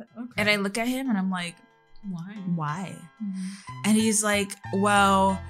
[0.00, 0.10] Okay.
[0.36, 1.54] And I look at him and I'm like,
[2.08, 2.34] why?
[2.54, 2.96] why?
[3.84, 5.40] And he's like, well,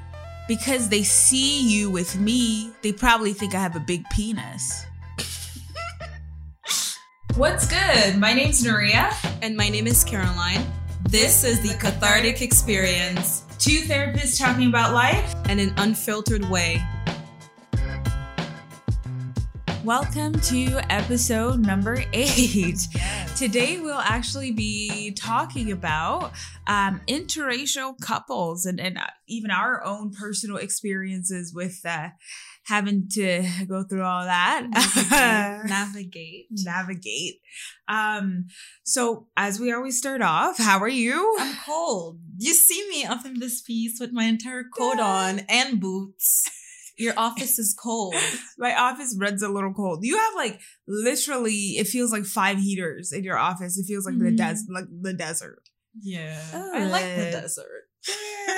[0.48, 4.84] because they see you with me, they probably think I have a big penis.
[7.34, 8.16] What's good?
[8.16, 9.12] My name's Nereah.
[9.42, 10.64] And my name is Karoline.
[11.02, 15.34] This is the Cathartic Experience Two therapists talking about life.
[15.48, 16.82] in an unfiltered way.
[19.82, 22.86] Welcome to episode number eight.
[23.36, 26.32] Today we'll actually be talking about
[26.66, 32.08] um, interracial couples and, and uh, even our own personal experiences with uh,
[32.64, 34.66] having to go through all that.
[35.68, 36.46] Navigate.
[36.50, 37.40] navigate.
[37.88, 38.46] Um,
[38.84, 41.36] so as we always start off, how are you?
[41.38, 42.18] I'm cold.
[42.38, 46.48] You see me up in this piece with my entire coat on and boots.
[46.98, 48.14] Your office is cold.
[48.58, 50.00] My office runs a little cold.
[50.02, 53.78] You have like literally, it feels like five heaters in your office.
[53.78, 54.36] It feels like the Mhm.
[54.36, 55.62] des- like the desert.
[56.00, 56.40] Yeah.
[56.52, 57.32] I like the Ugh.
[57.42, 57.82] desert.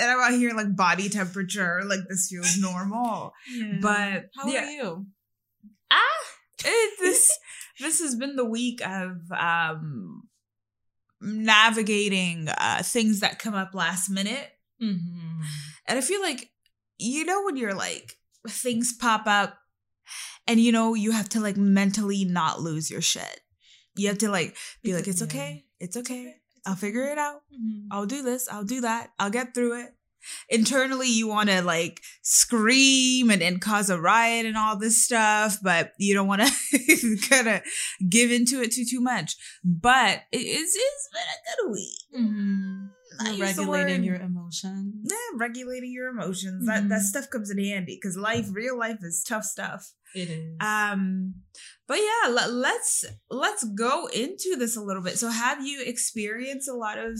[0.00, 3.32] and I'm out here like body temperature, like this feels normal.
[3.80, 4.64] But how yeah.
[4.66, 5.06] are you?
[5.90, 6.24] ah,
[6.64, 7.36] it, this
[7.80, 10.22] this has been the week of um
[11.20, 14.50] navigating uh things that come up last minute.
[14.82, 15.40] Mm-hmm.
[15.88, 16.50] And I feel like,
[17.00, 18.16] you know, when you're like,
[18.48, 19.58] things pop up
[20.46, 23.40] and you know, you have to like mentally not lose your shit.
[23.96, 25.64] You have to like be like, it's okay.
[25.78, 26.34] It's okay.
[26.66, 27.42] I'll figure it out.
[27.52, 27.88] Mm-hmm.
[27.90, 28.48] I'll do this.
[28.48, 29.10] I'll do that.
[29.18, 29.94] I'll get through it.
[30.50, 35.58] Internally, you want to like scream and, and cause a riot and all this stuff,
[35.62, 37.62] but you don't want to kind of
[38.08, 39.36] give into it too too much.
[39.64, 41.98] But it is it's been a good week.
[42.14, 42.86] Mm-hmm.
[43.20, 45.08] I regulating your emotions.
[45.10, 46.66] yeah, regulating your emotions.
[46.66, 47.04] That that Mhm.
[47.04, 49.92] stuff comes in handy because life, real life, is tough stuff.
[50.14, 50.56] It is.
[50.60, 51.34] Um,
[51.86, 55.18] but yeah, let, let's let's go into this a little bit.
[55.18, 57.18] So, have you experienced a lot of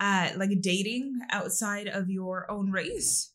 [0.00, 3.32] uh like dating outside of your own race?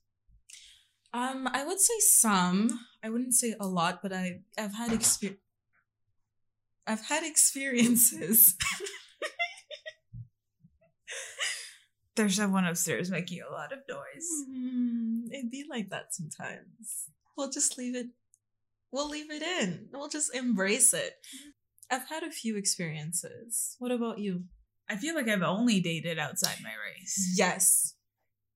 [1.14, 2.80] Um, I would say some.
[3.04, 5.39] I wouldn't say a lot, but I I've had experience.
[6.88, 8.55] I've had experiences.
[12.16, 14.28] There's someone upstairs making a lot of noise.
[14.50, 15.32] Mhm.
[15.34, 17.10] It'd be like that sometimes.
[17.36, 18.08] We'll just leave it.
[18.92, 19.90] We'll leave it in.
[19.92, 21.16] We'll just embrace it.
[21.90, 23.76] I've had a few experiences.
[23.80, 24.46] What about you?
[24.88, 27.34] I feel like I've only dated outside my race.
[27.36, 27.96] Yes,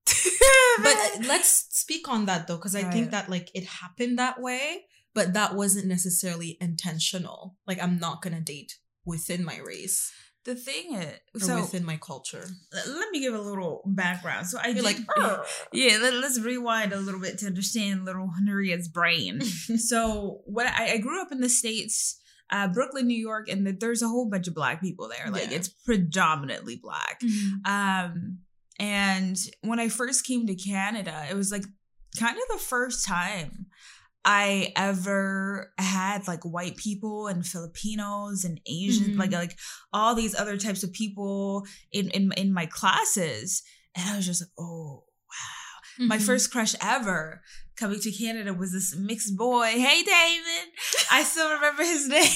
[0.84, 0.96] but
[1.26, 2.94] let's speak on that though, because I Right.
[2.94, 7.58] think that like it happened that way, but that wasn't necessarily intentional.
[7.66, 10.12] Like I'm not gonna date within my race
[10.48, 12.48] the thing is, so within my culture.
[12.74, 14.48] let me give a little background.
[14.48, 15.98] So I You're did, like, "Arr." yeah.
[16.02, 19.42] Let, us rewind a little bit to understand little Nereah's brain.
[19.92, 22.20] so when I, I grew up in the states
[22.50, 25.50] uh brooklyn new york and th- there's a whole bunch of black people there like
[25.52, 25.58] Yeah.
[25.58, 27.20] it's predominantly black
[27.66, 28.38] um
[28.80, 31.66] and when i first came to canada it was like
[32.18, 33.66] kind of the first time
[34.28, 39.18] i ever had like white people and filipinos and asian Mhm.
[39.18, 39.58] like like
[39.94, 43.64] all these other types of people in in, in my classes
[43.96, 46.06] and i was just like oh wow.
[46.08, 46.26] my Mhm.
[46.26, 47.42] first crush ever
[47.78, 49.68] coming to Canada was this mixed boy.
[49.68, 50.66] Hey, David.
[51.12, 52.34] I still remember his name.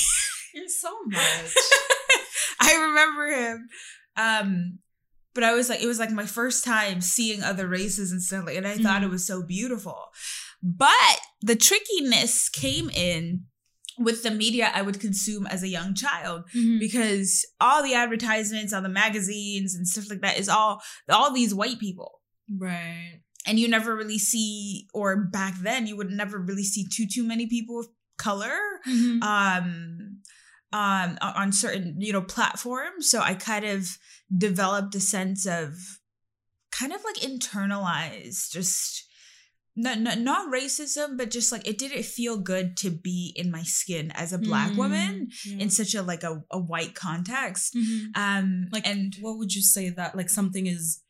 [0.53, 1.53] You're so much.
[2.61, 3.67] I remember him.
[4.15, 4.79] Um,
[5.33, 8.45] but I was like, it was like my first time seeing other races and stuff
[8.45, 9.11] like, and I thought it Mhm.
[9.17, 9.97] was so beautiful.
[10.63, 13.45] But the trickiness came in
[13.97, 16.79] with the media I would consume as a young child Mhm.
[16.79, 21.53] because all the advertisements all the magazines and stuff like that is all all these
[21.53, 23.21] white people Right.
[23.45, 27.23] and you never really see or back then you would never really see too too
[27.23, 28.57] many people of color
[28.87, 29.21] Mhm.
[29.23, 30.21] um
[30.73, 33.97] um on certain you know platforms so i kind of
[34.35, 35.75] developed a sense of
[36.71, 39.03] kind of like internalized just
[39.75, 43.63] not, not not racism but just like it didn't feel good to be in my
[43.63, 45.59] skin as a black Mm, woman yeah.
[45.59, 48.07] in such a like a, a white context Mhm.
[48.15, 51.01] um like and what would you say that like something is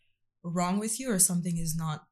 [0.44, 2.04] wrong with you or something is not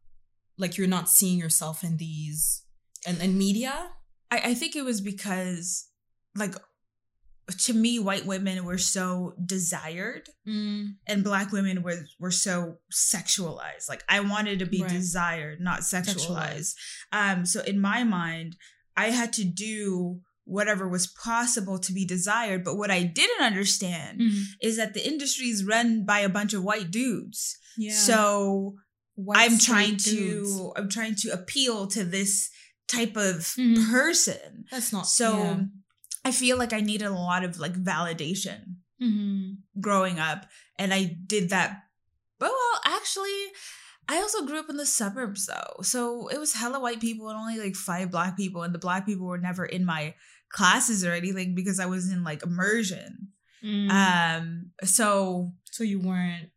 [0.57, 2.63] like you're not seeing yourself in these
[3.07, 3.91] and in media
[4.31, 5.87] I, I think it was because
[6.35, 6.55] like
[7.57, 14.03] to me white women were so desired and black women were were so sexualized like
[14.09, 14.91] i wanted to be Right.
[14.91, 16.73] desired not sexualized Sexualized.
[17.11, 18.55] um so in my mind
[18.97, 24.21] i had to do whatever was possible to be desired but what i didn't understand
[24.61, 28.75] is that the industry is run by a bunch of white dudes yeah so
[29.15, 30.55] White i'm trying dudes.
[30.57, 32.49] to i'm trying to appeal to this
[32.87, 33.89] type of Mhm.
[33.91, 35.59] person that's not so yeah.
[36.25, 38.75] I feel like I needed a lot of like validation.
[39.01, 39.59] Mhm.
[39.79, 40.45] growing up,
[40.77, 41.83] and I did that.
[42.37, 43.31] But well, actually,
[44.09, 47.37] I also grew up in the suburbs though, so it was hella white people and
[47.39, 50.15] only like five black people, and the black people were never in my
[50.51, 53.29] classes or anything because I was in like immersion.
[53.63, 53.89] Mm.
[53.89, 56.49] Um, so so you weren't.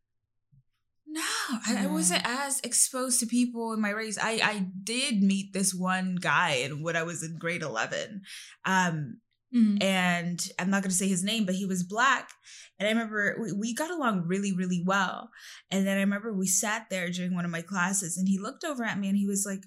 [1.06, 1.23] no,
[1.69, 4.19] I, I wasn't as exposed to people in my race.
[4.20, 8.23] I I did meet this one guy in when I was in grade eleven.
[8.64, 9.19] Um,
[9.54, 9.82] Mm.
[9.82, 12.31] and I'm not going to say his name, but he was black.
[12.78, 15.31] And I remember we, we got along really, really well.
[15.70, 18.64] And then I remember we sat there during one of my classes and he looked
[18.64, 19.64] over at me and he was like,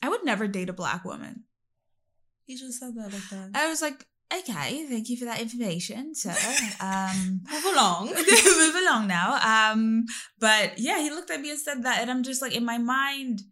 [0.00, 1.44] I would never date a black woman.
[2.46, 3.50] He just said that like that.
[3.54, 6.30] I was like, okay, thank you for that information, So,
[6.80, 8.06] Um, Move along.
[8.14, 9.72] move along now.
[9.72, 10.04] Um,
[10.38, 12.78] but yeah, he looked at me and said that, and I'm just like, in my
[12.78, 13.42] mind,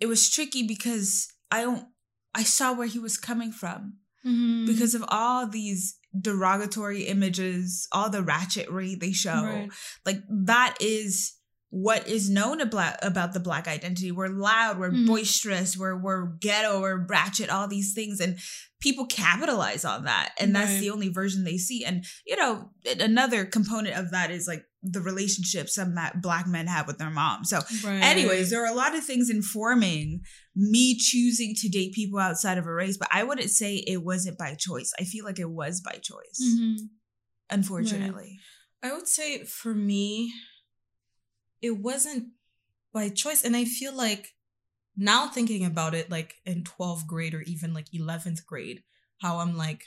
[0.00, 1.86] it was tricky because I don't,
[2.34, 3.94] I saw where he was coming from
[4.24, 4.66] Mhm.
[4.66, 9.42] because of all these derogatory images, all the ratchetry they show.
[9.42, 9.70] Right.
[10.06, 11.34] Like that is
[11.76, 14.12] what is known about about the black identity.
[14.12, 15.06] We're loud, we're Mhm.
[15.08, 18.38] boisterous, we're we're ghetto, we're ratchet, all these things, and
[18.80, 21.84] people capitalize on that, and that's the only version they see.
[21.84, 26.86] And you know, another component of that is like the relationships some black men have
[26.86, 27.48] with their moms.
[27.50, 28.02] So Right.
[28.04, 30.20] Anyways, there are a lot of things informing
[30.54, 34.38] me choosing to date people outside of a race, but I wouldn't say it wasn't
[34.38, 34.92] by choice.
[35.00, 36.76] I feel like it was by choice, Mhm.
[37.50, 38.38] unfortunately.
[38.82, 40.32] I would say for me,
[41.64, 42.28] it wasn't
[42.92, 43.42] by choice.
[43.42, 44.34] And I feel like
[44.96, 48.82] now thinking about it, like in 12th grade or even like 11th grade,
[49.22, 49.84] how I'm like,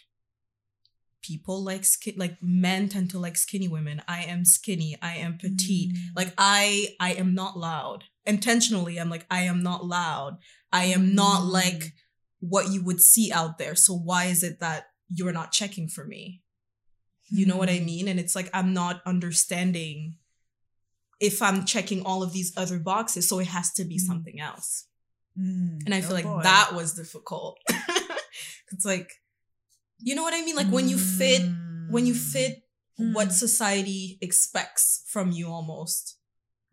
[1.22, 4.02] people like skin, like men tend to like skinny women.
[4.08, 4.98] I am skinny.
[5.04, 5.94] I am petite.
[5.94, 5.98] Mm.
[6.16, 8.06] Like I, I am not loud.
[8.26, 10.38] Intentionally, I'm like, I am not loud.
[10.74, 11.52] I am not Mm.
[11.52, 11.94] like
[12.40, 13.76] what you would see out there.
[13.76, 16.42] So why is it that you're not checking for me?
[17.30, 17.86] You know what I Mm.
[17.86, 18.08] mean?
[18.08, 20.18] And it's like I'm not understanding
[21.20, 24.02] if I'm checking all of these other boxes, so it has to be Mm.
[24.08, 24.86] something else.
[25.38, 25.82] Mm.
[25.86, 26.44] And I feel Oh, like boy.
[26.44, 27.58] that was difficult.
[28.72, 29.12] it's like,
[30.00, 30.56] you know what I mean?
[30.56, 31.42] Like when you fit,
[31.90, 32.32] when you Mm.
[32.34, 32.64] fit
[32.98, 33.32] what Mm.
[33.32, 36.16] society expects from you almost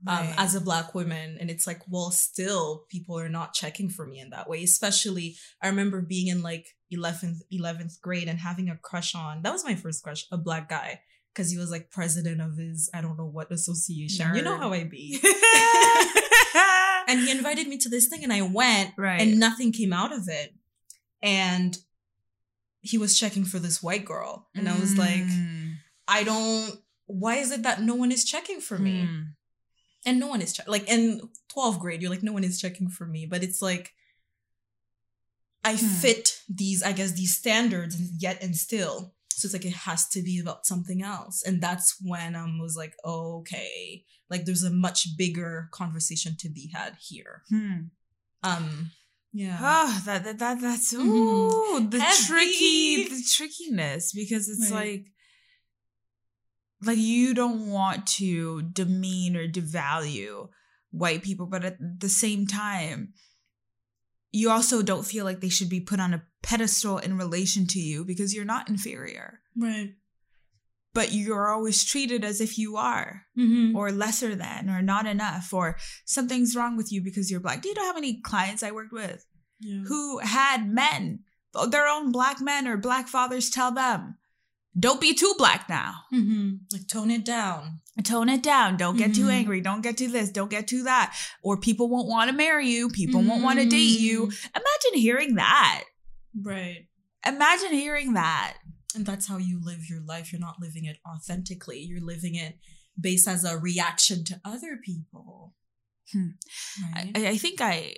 [0.07, 0.35] um, Right.
[0.37, 1.39] as a black woman.
[1.41, 4.63] And it's like, well, still people are not checking for me in that way.
[4.63, 9.53] Especially, I remember being in like 11th, 11th grade and having a crush on, that
[9.53, 11.01] was my first crush, a black guy.
[11.35, 14.35] Cause he was like president of his, I don't know what association.
[14.37, 15.21] You know how I be.
[17.09, 19.21] and he invited me to this thing and I went right.
[19.21, 20.55] and nothing came out of it.
[21.23, 21.77] And
[22.81, 24.49] he was checking for this white girl.
[24.55, 25.75] And I was like, Mm.
[26.07, 29.03] I don't, why is it that no one is checking for me?
[29.09, 29.27] Mm.
[30.07, 30.71] And no one is checking.
[30.71, 31.21] Like in
[31.57, 33.25] 12th grade, you're like, no one is checking for me.
[33.27, 33.93] But it's like,
[35.65, 35.87] I Hmm.
[35.87, 39.15] fit these, I guess, these standards and yet and still.
[39.37, 41.43] So it's like, it has to be about something else.
[41.45, 46.37] And that's when I um, was like, oh, okay, like there's a much bigger conversation
[46.39, 47.43] to be had here.
[47.49, 47.79] Hmm.
[48.43, 48.91] Um,
[49.33, 49.59] yeah.
[49.61, 51.05] Oh, that that, that that's Mhm.
[51.05, 52.23] ooh, the Heavy.
[52.27, 54.89] tricky the trickiness because it's Right.
[55.03, 55.07] like
[56.83, 60.49] like you don't want to demean or devalue
[60.91, 63.15] white people, but at the same time,
[64.35, 67.79] you also don't feel like they should be put on a pedestal in relation to
[67.79, 69.41] you because you're not inferior.
[69.57, 69.91] Right.
[70.93, 73.77] But you're always treated as if you are, Mm-hmm.
[73.77, 77.63] or lesser than, or not enough, or something's wrong with you because you're black.
[77.63, 79.25] Do you know how many clients I worked with?
[79.61, 79.83] yeah.
[79.87, 81.21] who had men,
[81.71, 84.19] their own black men or black fathers tell them,
[84.79, 85.95] don't be too black now.
[86.13, 86.55] Mm-hmm.
[86.73, 87.81] Like tone it down.
[88.03, 88.77] Tone it down.
[88.77, 89.33] Don't get too Mhm.
[89.33, 89.61] angry.
[89.61, 90.31] Don't get too this.
[90.31, 91.17] Don't get too that.
[91.43, 92.89] Or people won't want to marry you.
[92.89, 94.25] People won't want to date you.
[94.25, 95.85] Imagine hearing that.
[96.41, 96.89] Right.
[97.25, 98.57] Imagine hearing that.
[98.97, 100.33] And that's how you live your life.
[100.33, 101.79] You're not living it authentically.
[101.81, 102.59] You're living it
[102.99, 105.55] based as a reaction to other people.
[106.13, 106.31] Hmm.
[106.95, 107.13] Right.
[107.15, 107.95] I, I think I,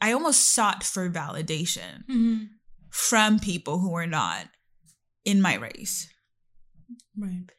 [0.00, 2.44] I almost sought for validation mm-hmm.
[2.90, 4.48] from people who were not
[5.26, 6.08] in my race.
[7.18, 7.50] Right.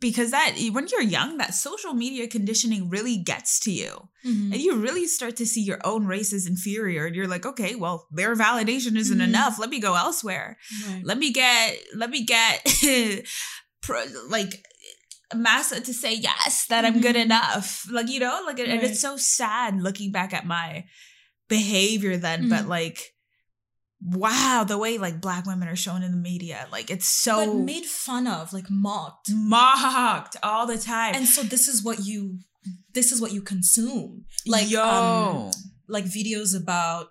[0.00, 4.52] because that when you're young that social media conditioning really gets to you Mm-hmm.
[4.52, 7.74] and you really start to see your own race as inferior and you're like okay
[7.74, 9.28] well their validation isn't Mhm.
[9.30, 11.02] enough let me go elsewhere Right.
[11.04, 12.56] let me get let me get
[13.82, 14.52] pro, like
[15.34, 17.22] massa to say yes that i'm good Mhm.
[17.28, 20.84] enough like you know like and it's so sad looking back at my
[21.48, 22.68] behavior then but Mhm.
[22.68, 23.11] like
[24.04, 27.56] wow the way like black women are shown in the media like it's so but
[27.56, 29.30] made fun of, like mocked.
[29.32, 32.38] mocked all the time And so this is what you
[32.94, 34.24] this is what you consume.
[34.46, 35.50] Like yo um,
[35.88, 37.08] like videos about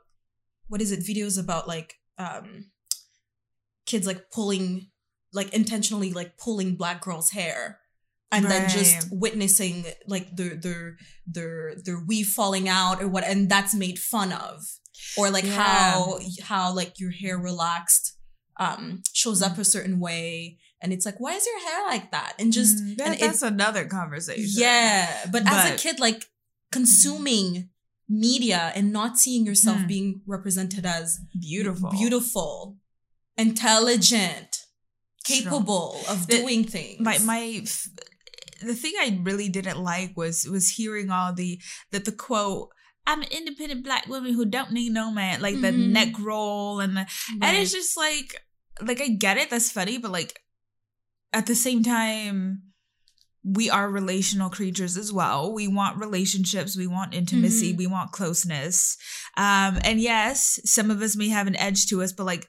[0.67, 1.00] what is it?
[1.00, 2.71] Videos about like um
[3.86, 4.88] kids like pulling
[5.33, 7.81] like intentionally like pulling black girls' hair
[8.32, 10.98] and then just witnessing like their their
[11.28, 14.64] their their weave falling out or what and that's made fun of.
[15.18, 15.62] Or like Yeah.
[15.64, 18.18] how how like your hair relaxed
[18.60, 22.34] um shows up a certain way and it's like why is your hair like that?
[22.40, 24.46] And just Mm, that- and it- that's another conversation.
[24.62, 26.30] yeah but, as a kid like
[26.72, 27.70] consuming
[28.08, 29.88] media and not seeing yourself Hmm.
[29.88, 32.78] being represented as beautiful, beautiful
[33.38, 34.58] intelligent
[35.24, 37.00] capable of The- doing things.
[37.00, 37.64] my my
[38.62, 41.60] the thing I really didn't like was was hearing all the
[41.91, 42.70] that the quote
[43.08, 45.89] I'm an independent black woman who don't need no man like the Mhm.
[45.91, 47.06] neck roll and the
[47.41, 48.36] and it's just like
[48.82, 50.39] like I get it that's funny but like
[51.34, 52.63] at the same time
[53.44, 57.77] we are relational creatures as well we want relationships we want intimacy Mhm.
[57.77, 58.98] we want closeness
[59.36, 62.48] um and yes some of us may have an edge to us but like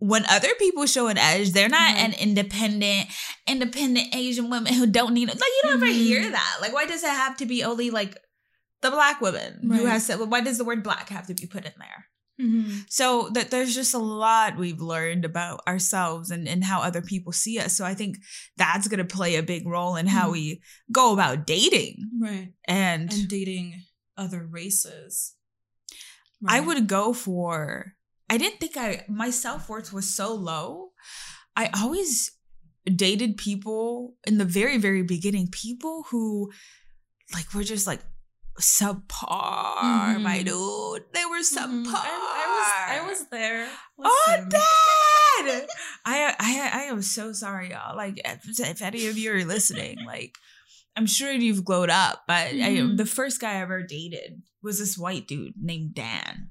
[0.00, 2.04] when other people show an edge they're not Right.
[2.04, 3.06] an independent
[3.46, 5.92] independent asian woman who don't need like you don't ever Mhm.
[5.94, 8.16] hear that like why does it have to be only like
[8.82, 9.88] the black woman who Right.
[9.92, 12.06] has to, why does the word black have to be put in there
[12.40, 12.86] Mhm.
[12.88, 17.32] so that there's just a lot we've learned about ourselves and, and how other people
[17.32, 17.76] see us.
[17.76, 18.16] So I think
[18.56, 20.32] that's gonna play a big role in how Mhm.
[20.32, 22.08] we go about dating.
[22.18, 23.84] right And, and dating
[24.16, 25.34] other races
[26.48, 27.96] I would go for
[28.30, 30.90] I didn't think I my self worth was so low.
[31.56, 32.30] I always
[32.86, 36.50] dated people in the very, very beginning, people who
[37.34, 38.00] like were just like
[38.60, 40.44] subpar, my Mhm.
[40.46, 41.04] dude.
[41.12, 41.84] They were subpar.
[41.84, 41.94] Mhm.
[41.94, 43.68] I, I was I was there
[44.02, 44.48] Oh, Listen.
[44.48, 45.68] Dad!
[46.04, 47.96] I, I I am so sorry, y'all.
[47.96, 50.36] Like, if, if any of you are listening, like,
[50.96, 52.96] I'm sure you've glowed up, but I, Mhm.
[52.96, 56.50] the first guy I ever dated was this white dude named Dan.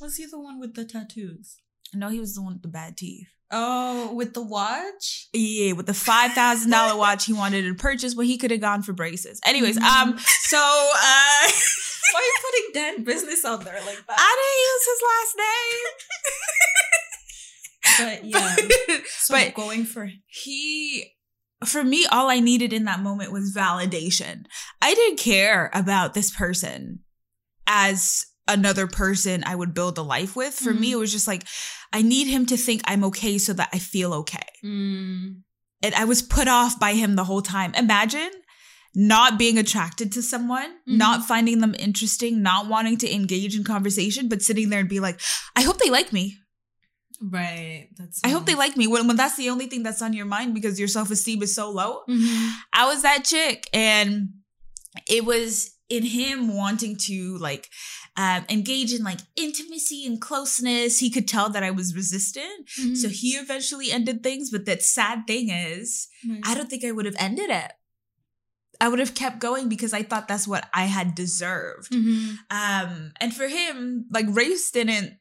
[0.00, 1.56] Was he the one with the tattoos
[1.94, 3.28] No, he was the one with the bad teeth.
[3.50, 8.14] oh with the watch Yeah, with the five thousand dollar watch he wanted to purchase,
[8.14, 9.40] but he could have gone for braces.
[9.46, 9.82] Anyways, Mhm.
[9.84, 11.48] um, so uh,
[12.12, 15.36] why are you putting Dan business out there like that I didn't use his last
[15.46, 15.86] name.
[17.98, 18.56] but yeah
[19.08, 21.12] so but going for he
[21.64, 24.44] for me all i needed in that moment was validation
[24.82, 26.98] i didn't care about this person
[27.66, 30.54] as another person i would build a life with.
[30.54, 30.92] For me Mhm.
[30.92, 31.44] it was just like
[31.92, 34.46] i need him to think i'm okay so that i feel okay.
[34.64, 35.42] Mm,
[35.82, 37.74] and i was put off by him the whole time.
[37.74, 38.30] Imagine
[38.94, 40.96] not being attracted to someone Mhm.
[41.04, 45.00] not finding them interesting not wanting to engage in conversation but sitting there and be
[45.00, 45.20] like
[45.54, 46.38] i hope they like me.
[47.20, 47.88] Right.
[47.98, 48.86] That's i hope they like me.
[48.86, 51.70] When, when that's the only thing that's on your mind because your self-esteem is so
[51.70, 52.52] low Mhm.
[52.72, 54.28] I was that chick, and
[55.08, 57.68] it was in him wanting to like
[58.18, 60.98] um, engage in like intimacy and closeness.
[61.00, 62.96] He could tell that I was resistant, Mhm.
[62.96, 64.50] so he eventually ended things.
[64.50, 66.40] But that sad thing is, Right.
[66.44, 67.72] I don't think I would have ended it.
[68.80, 71.90] I would have kept going because I thought that's what I had deserved.
[71.92, 72.38] Mhm.
[72.50, 75.18] Um, and for him, like race didn't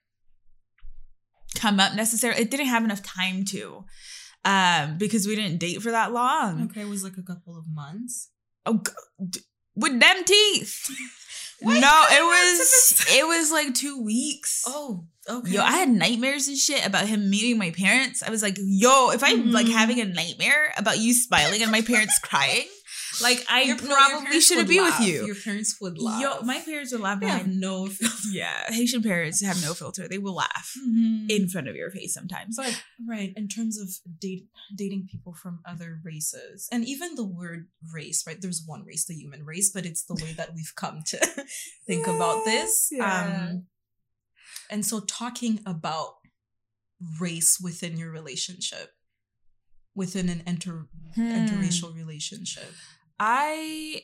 [1.55, 2.41] come up necessarily.
[2.41, 3.85] It didn't have enough time to,
[4.43, 6.63] um, because we didn't date for that long.
[6.63, 8.29] okay it was like a couple of months
[8.65, 8.81] Oh,
[9.75, 10.89] with them teeth.
[11.62, 14.63] No, it go back to was it was like two weeks.
[14.67, 18.21] oh okay Yo, I had nightmares and shit about him meeting my parents.
[18.21, 19.71] I was like, yo, if I'm like Mhm.
[19.74, 22.65] having a nightmare about you smiling and my parents crying,
[23.22, 25.00] like I Your- probably shouldn't be laugh.
[25.00, 25.25] with you.
[25.25, 27.88] your parents would laugh Yo, my parents would laugh they have no
[28.31, 30.07] Yeah, Haitian parents have no filter.
[30.07, 31.29] They will laugh Mhm.
[31.29, 32.55] in front of your face sometimes.
[32.57, 37.67] But right, in terms of date, dating people from other races, and even the word
[37.93, 38.39] race, right?
[38.41, 41.17] There's one race, the human race, but it's the way that we've come to
[41.88, 42.89] think about this.
[42.91, 43.48] Yeah.
[43.51, 43.67] Um,
[44.69, 46.15] and so, talking about
[47.19, 48.91] race within your relationship,
[49.93, 51.22] within an inter Hmm.
[51.22, 52.74] interracial relationship,
[53.19, 54.01] I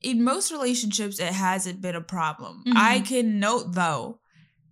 [0.00, 2.64] in most relationships it hasn't been a problem.
[2.66, 2.72] Mhm.
[2.76, 4.20] I can note though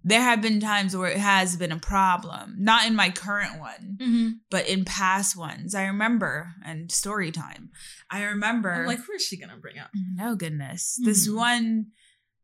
[0.02, 2.54] there have been times where it has been a problem.
[2.58, 5.74] Not in my current one, but in past ones.
[5.74, 7.70] I remember and story time.
[8.10, 9.90] I remember I'm like, who is she gonna bring up?
[9.94, 10.98] no goodness.
[11.04, 11.34] This Mhm.
[11.36, 11.86] one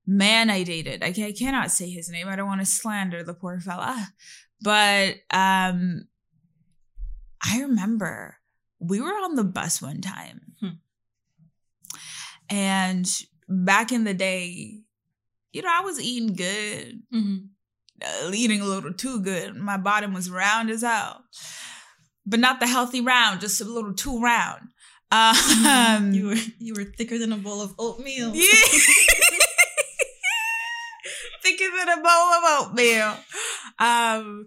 [0.07, 1.03] man I dated.
[1.03, 2.29] I, I cannot say his name.
[2.29, 4.13] I don't want to slander the poor fella.
[4.61, 6.07] But um
[7.43, 8.37] I remember
[8.79, 10.41] we were on the bus one time.
[10.61, 10.69] Hmm.
[12.49, 13.07] And
[13.49, 14.81] back in the day,
[15.53, 17.03] you know, I was eating good,
[18.03, 19.57] uh, eating a little too good.
[19.57, 21.25] My bottom was round as hell.
[22.27, 24.69] But not the healthy round, just a little too round.
[25.13, 28.35] Um, you were you were thicker than a bowl of oatmeal.
[28.35, 28.45] yeah.
[31.43, 33.17] Thicker than a bowl of oatmeal.
[33.79, 34.47] Um,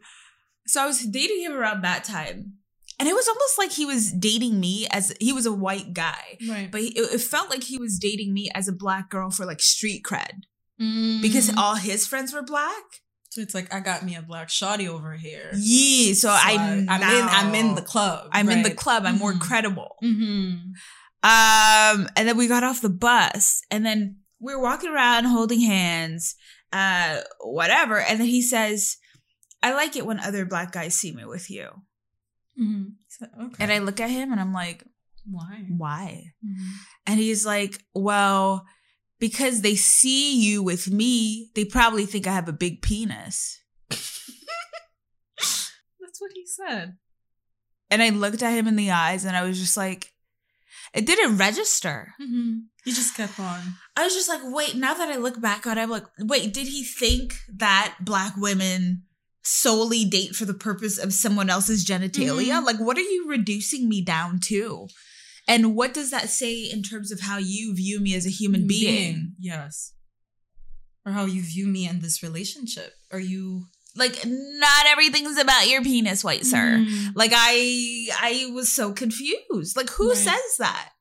[0.68, 2.56] so I was dating him around that time.
[3.00, 6.38] And it was almost like he was dating me as he was a white guy,
[6.48, 6.70] Right.
[6.72, 9.62] but he, it, felt like he was dating me as a black girl for like
[9.62, 10.42] street cred
[10.82, 11.22] Mm.
[11.22, 12.84] because all his friends were black.
[13.32, 15.50] so it's like I got me a black shotty over here.
[15.56, 16.54] Yeah, so, I
[16.90, 18.30] I'm in I'm in the club.
[18.32, 19.04] I'm in the club.
[19.06, 19.40] I'm more Mhm.
[19.42, 19.96] credible.
[20.04, 20.72] Mm-hmm.
[21.22, 25.60] Um, and then we got off the bus, and then we were walking around holding
[25.60, 26.36] hands,
[26.72, 28.00] uh, whatever.
[28.00, 28.96] And then he says,
[29.62, 31.70] "I like it when other black guys see me with you."
[32.60, 32.84] Mm-hmm.
[33.08, 33.64] So, okay.
[33.64, 34.84] And I look at him, and I'm like,
[35.26, 35.66] why?
[35.70, 36.72] "Why?" Mhm.
[37.08, 38.66] And he's like, "Well."
[39.20, 43.60] Because they see you with me, they probably think I have a big penis.
[43.90, 45.72] That's
[46.20, 46.96] what he said.
[47.92, 50.14] And I looked at him in the eyes and I was just like,
[50.94, 52.14] it didn't register.
[52.22, 52.60] Mm-hmm.
[52.86, 53.60] He just kept on.
[53.98, 56.54] I was just like, wait, now that I look back on it, I'm like, wait,
[56.54, 59.04] did he think that black women
[59.50, 62.60] solely date for the purpose of someone else's genitalia?
[62.62, 62.66] Mhm.
[62.66, 64.88] Like, what are you reducing me down to?
[65.48, 68.68] And what does that say in terms of how you view me as a human
[68.68, 69.34] being?
[69.40, 69.94] Yes.
[71.06, 72.94] Or how you view me in this relationship.
[73.12, 73.66] Are you
[73.96, 76.78] Like, not everything's about your penis, white sir.
[76.78, 77.12] Mhm.
[77.16, 79.76] Like, I I was so confused.
[79.76, 80.18] Like, who Right.
[80.18, 80.92] says that?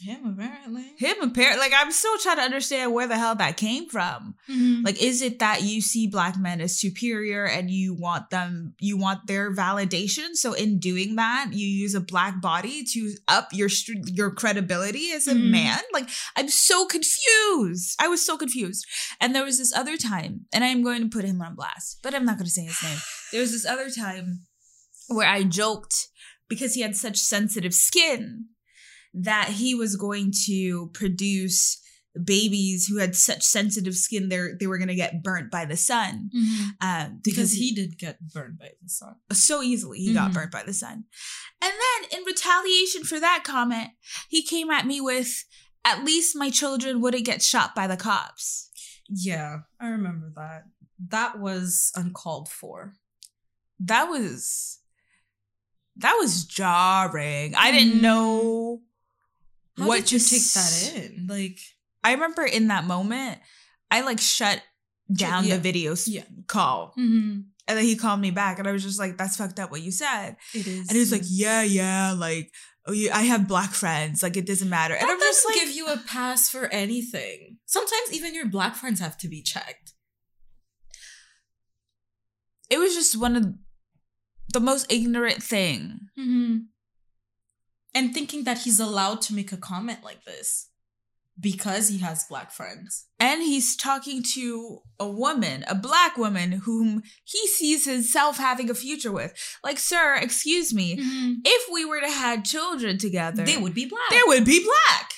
[0.00, 0.92] Him apparently?
[0.98, 1.58] Him apparently.
[1.60, 4.34] Like, I'm still trying to understand where the hell that came from.
[4.48, 4.84] Mhm.
[4.84, 8.96] Like, is it that you see black men as superior and you want them, you
[8.96, 10.34] want their validation?
[10.34, 13.68] So, in doing that, you use a black body to up your
[14.06, 15.50] your credibility as a Mhm.
[15.50, 15.80] man?
[15.92, 17.96] Like, I'm so confused.
[17.98, 18.84] I was so confused.
[19.20, 22.14] And there was this other time, and I'm going to put him on blast, but
[22.14, 22.98] I'm not going to say his name.
[23.32, 24.46] There was this other time
[25.08, 26.08] where I joked
[26.48, 28.46] because he had such sensitive skin
[29.18, 31.80] that he was going to produce
[32.24, 35.76] babies who had such sensitive skin they they were going to get burnt by the
[35.76, 36.70] sun Mhm.
[36.80, 39.16] um, because he did get burned by the sun.
[39.32, 40.34] so easily he got Mhm.
[40.34, 41.04] burnt by the sun
[41.60, 43.90] and then in retaliation for that comment
[44.30, 45.44] he came at me with
[45.84, 48.70] at least my children wouldn't get shot by the cops
[49.08, 50.64] Yeah, I remember that.
[51.08, 52.94] That was uncalled for.
[53.78, 54.78] that was
[55.96, 58.02] that was jarring i didn't Mhm.
[58.02, 58.82] know
[59.76, 61.26] How what did you take that in?
[61.28, 61.58] Like,
[62.02, 63.38] I remember in that moment,
[63.90, 64.62] I like shut
[65.12, 65.56] down yeah.
[65.56, 66.22] the video Yeah.
[66.46, 66.94] call.
[66.98, 67.40] mm-hmm.
[67.68, 69.82] And then he called me back and I was just like, that's fucked up what
[69.82, 70.36] you said.
[70.54, 70.88] it is.
[70.88, 72.52] And he was like, yeah, yeah, like,
[72.86, 74.22] oh, yeah, I have black friends.
[74.22, 74.94] Like, it doesn't matter.
[74.94, 77.58] And that I'm just doesn't like, give you a pass for anything.
[77.66, 79.94] Sometimes even your black friends have to be checked.
[82.70, 83.46] it was just one of
[84.52, 86.00] the most ignorant thing.
[86.18, 86.56] Mm-hmm.
[87.96, 90.68] And thinking that he's allowed to make a comment like this
[91.40, 93.06] because he has black friends.
[93.18, 98.74] And he's talking to a woman, a black woman, whom he sees himself having a
[98.74, 99.32] future with.
[99.64, 101.32] Like, sir, excuse me, mm-hmm.
[101.44, 104.10] if we were to have children together, They would be black.
[104.10, 105.12] they would be black.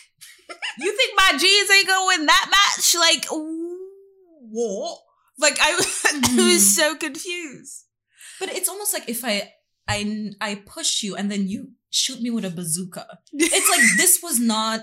[0.79, 2.95] you think my genes ain't going that match?
[2.97, 4.99] Like, what?
[5.39, 6.59] Like, I, I was mm-hmm.
[6.59, 7.85] so confused.
[8.41, 9.53] But it's almost like if I
[9.89, 13.07] I I push you and then you shoot me with a bazooka.
[13.33, 14.81] It's like this was not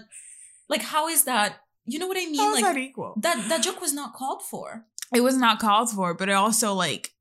[0.67, 1.57] like how is that?
[1.85, 2.35] You know what I mean?
[2.39, 3.13] How is like that equal?
[3.21, 4.85] that that joke was not called for.
[5.13, 7.11] It was not called for, but it also like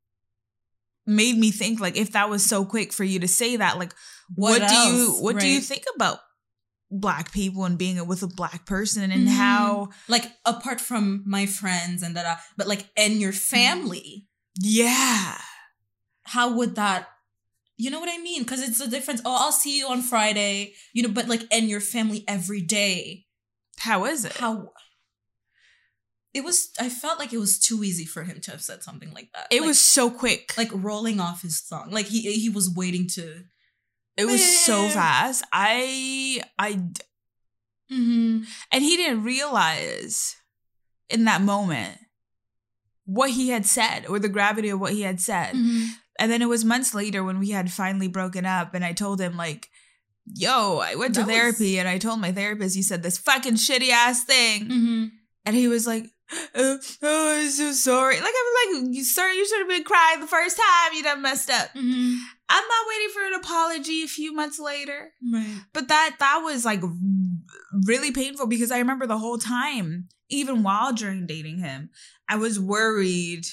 [1.06, 3.92] made me think like if that was so quick for you to say that, like
[4.34, 6.18] what, What do you what do you think about
[6.90, 9.32] black people and being with a black person and Mhm.
[9.32, 14.26] how Like apart from my friends and that, but like and your family,
[14.60, 15.36] yeah
[16.26, 17.08] how would that?
[17.76, 18.42] You know what I mean?
[18.42, 19.20] Because it's the difference.
[19.24, 20.74] Oh, I'll see you on Friday.
[20.92, 23.26] You know, but like and your family every day.
[23.78, 24.70] how is it How?
[26.32, 26.70] It was.
[26.80, 29.46] I felt like it was too easy for him to have said something like that.
[29.50, 31.90] it Like- was so quick like rolling off his tongue.
[31.90, 33.44] Like he he was waiting to.
[34.16, 36.78] it was so fast i i
[37.92, 38.44] Mm-hmm.
[38.72, 40.36] and he didn't realize
[41.10, 41.98] in that moment
[43.04, 45.86] what he had said or the gravity of what he had said Mm-hmm.
[46.18, 49.20] And then it was months later when we had finally broken up, and I told
[49.20, 49.68] him, like,
[50.26, 53.18] yo, I went to That was- therapy and I told my therapist, you said this
[53.18, 54.64] fucking shitty ass thing.
[54.64, 55.04] Mm-hmm.
[55.44, 56.06] And he was like,
[56.54, 58.16] oh, oh, I'm so sorry.
[58.16, 61.20] Like, I'm like, you, sir, you should have been crying the first time you done
[61.20, 61.68] messed up.
[61.74, 62.14] Mm-hmm.
[62.48, 65.12] I'm not waiting for an apology a few months later.
[65.32, 65.60] Right.
[65.74, 66.82] But that that was like
[67.86, 71.90] really painful because I remember the whole time, even while during dating him,
[72.28, 73.44] I was worried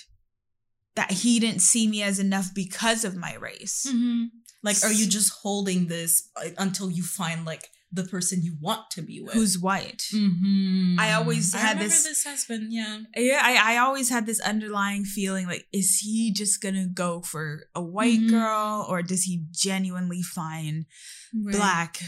[0.96, 3.86] that he didn't see me as enough because of my race.
[3.90, 4.26] Mm-hmm.
[4.64, 9.02] Like, are you just holding this until you find like the person you want to
[9.02, 9.34] be with.
[9.34, 10.04] who's white.
[10.14, 10.98] Mhm.
[10.98, 13.00] I always I had remember this- this been yeah.
[13.18, 17.66] Yeah, I, I always had this underlying feeling like, is he just gonna go for
[17.76, 18.30] a white Mhm.
[18.30, 20.86] girl or does he genuinely find
[21.34, 21.54] Right.
[21.56, 22.02] black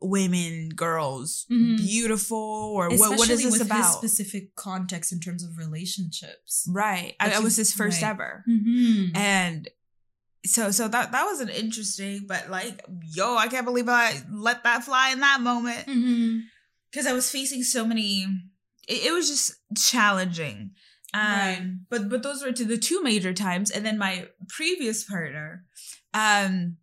[0.00, 1.78] women, girls Mhm.
[1.78, 3.92] beautiful or what, what is this about?
[3.96, 6.66] specific context in terms of relationships.
[6.68, 7.14] right.
[7.18, 8.10] I, was his first right.
[8.10, 8.44] ever.
[8.48, 9.16] Mm-hmm.
[9.16, 9.68] And
[10.44, 12.82] so so that that was an interesting, but like,
[13.14, 15.86] yo, I can't believe I let that fly in that moment.
[15.86, 16.40] Mm-hmm.
[16.90, 18.26] because I was facing so many.
[18.88, 19.52] It, it was just
[19.90, 20.70] challenging.
[21.14, 21.72] Um, Right.
[21.90, 25.64] But but those were to the two major times, and then my previous partner,
[26.14, 26.76] um,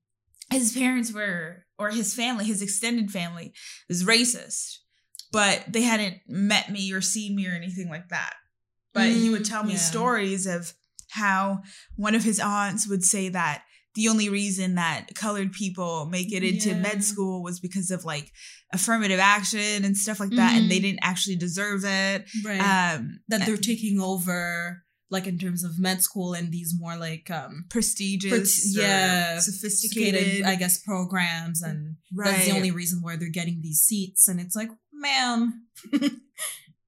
[0.51, 3.53] his parents were or his family, his extended family,
[3.89, 4.77] was racist,
[5.31, 8.33] but they hadn't met me or seen me or anything like that.
[8.93, 9.79] But he would Mm, tell me yeah.
[9.79, 10.73] stories of
[11.09, 11.61] how
[11.95, 13.63] one of his aunts would say that
[13.95, 16.79] the only reason that colored people make it into Yeah.
[16.79, 18.31] med school was because of like
[18.71, 20.81] affirmative action and stuff like that and they Mhm.
[20.81, 22.59] didn't actually deserve it Right.
[22.59, 24.82] um that they're taking over
[25.13, 30.43] like in terms of med school and these more like um prestigious Pret- yeah, sophisticated
[30.43, 34.41] i guess programs and right that's the only reason why they're getting these seats and
[34.41, 35.67] it's like ma'am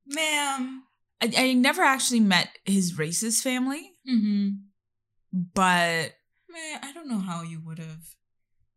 [0.05, 0.83] ma'am.
[1.21, 3.91] I, I never actually met his racist family.
[4.09, 4.49] Mm-hmm.
[5.53, 6.13] but
[6.49, 8.15] Man, i don't know how you would have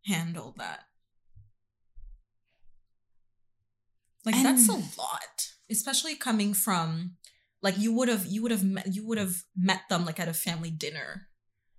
[0.06, 0.84] handled that.
[4.24, 7.16] Like that's a lot especially coming from
[7.62, 10.28] like you would have you would have met you would have met them like at
[10.28, 11.28] a family dinner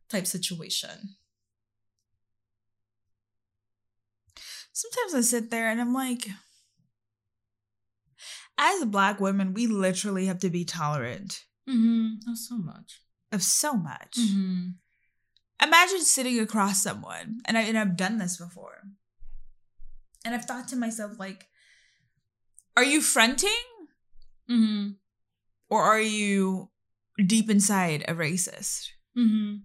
[0.10, 1.16] type situation
[4.74, 6.28] sometimes i sit there and i'm like
[8.58, 12.16] as black women we literally have to be tolerant mm-hmm.
[12.26, 14.70] not so much of so much mm-hmm.
[15.64, 18.82] imagine sitting across someone and, I, and i've done this before
[20.26, 21.48] and i've thought to myself like
[22.76, 23.50] are you fronting
[24.50, 24.90] Mm-hmm.
[25.70, 26.70] Or are you
[27.26, 29.56] deep inside a racist Mm-hmm.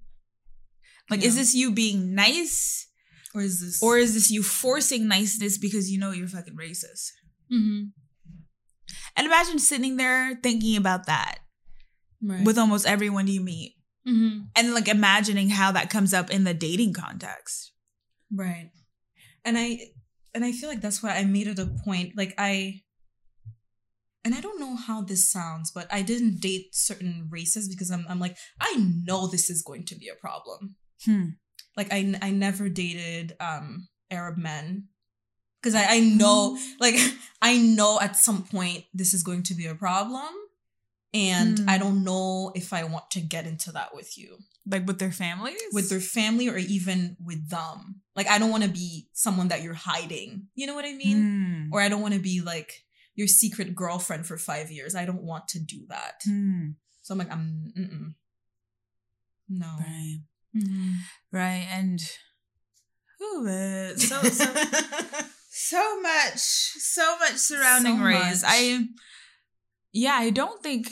[1.10, 2.88] like is this you being nice
[3.34, 7.10] or is this or is this you forcing niceness because you know you're fucking racist
[7.52, 7.84] mm-hmm.
[9.14, 11.40] and imagine sitting there thinking about that
[12.22, 13.76] right with almost everyone you meet
[14.08, 14.44] mm-hmm.
[14.56, 17.74] and like imagining how that comes up in the dating context
[18.34, 18.70] Right.
[19.44, 19.78] And I
[20.34, 22.82] and I feel like that's why I made it a point like I
[24.24, 28.06] and I don't know how this sounds, but I didn't date certain races because I'm
[28.08, 30.76] I'm like I know this is going to be a problem.
[31.04, 31.26] hmm.
[31.76, 34.88] Like I I never dated um Arab men
[35.60, 36.96] because I I know like
[37.42, 40.28] I know at some point this is going to be a problem
[41.12, 41.68] and Hmm.
[41.68, 45.12] I don't know if I want to get into that with you like with their
[45.12, 48.00] families with their family or even with them.
[48.16, 50.48] Like I don't want to be someone that you're hiding.
[50.54, 51.68] You know what I mean?
[51.68, 51.74] Hmm.
[51.74, 52.83] Or I don't want to be like
[53.14, 54.94] your secret girlfriend for five years.
[54.94, 56.20] I don't want to do that.
[56.24, 56.70] Hmm.
[57.02, 58.14] So I'm like, I'm mm-mm.
[59.48, 59.76] no.
[59.78, 60.20] right
[60.56, 60.94] Mhm.
[61.32, 62.00] right and
[63.18, 64.44] whew, uh, so so
[65.50, 68.50] so much so much surrounding So race much.
[68.52, 68.84] i
[69.92, 70.88] yeah i don't think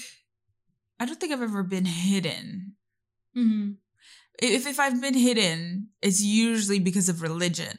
[1.01, 2.75] i don't think i've ever been hidden
[3.37, 3.77] Mhm.
[4.43, 7.77] if if i've been hidden it's usually because of religion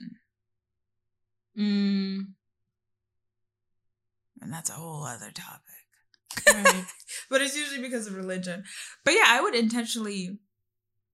[1.58, 2.02] Mm,
[4.53, 5.61] that's a whole other topic
[6.53, 6.85] right.
[7.29, 8.63] but it's usually because of religion
[9.03, 10.39] but yeah i would intentionally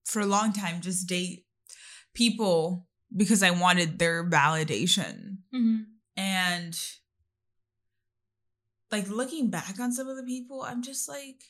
[0.05, 1.45] for a long time just date
[2.13, 5.85] people because i wanted their validation Mhm.
[6.17, 6.77] And
[8.91, 11.43] like looking back on some of the people, I'm just like,